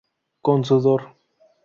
[0.41, 1.01] Con sudor".